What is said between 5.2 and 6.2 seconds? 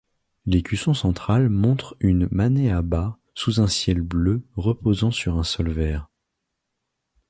un sol vert.